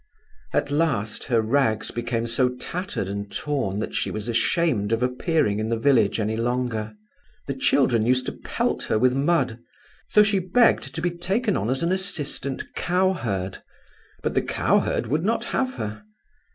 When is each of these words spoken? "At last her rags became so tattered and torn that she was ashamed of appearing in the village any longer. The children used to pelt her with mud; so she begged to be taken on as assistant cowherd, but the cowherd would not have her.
"At 0.51 0.71
last 0.71 1.25
her 1.25 1.43
rags 1.43 1.91
became 1.91 2.25
so 2.25 2.49
tattered 2.55 3.07
and 3.07 3.31
torn 3.31 3.77
that 3.81 3.93
she 3.93 4.09
was 4.09 4.27
ashamed 4.27 4.91
of 4.91 5.03
appearing 5.03 5.59
in 5.59 5.69
the 5.69 5.77
village 5.77 6.19
any 6.19 6.35
longer. 6.35 6.95
The 7.45 7.53
children 7.53 8.03
used 8.07 8.25
to 8.25 8.31
pelt 8.31 8.81
her 8.85 8.97
with 8.97 9.13
mud; 9.13 9.59
so 10.09 10.23
she 10.23 10.39
begged 10.39 10.95
to 10.95 11.01
be 11.03 11.11
taken 11.11 11.55
on 11.55 11.69
as 11.69 11.83
assistant 11.83 12.63
cowherd, 12.73 13.59
but 14.23 14.33
the 14.33 14.41
cowherd 14.41 15.05
would 15.05 15.23
not 15.23 15.45
have 15.45 15.75
her. 15.75 16.01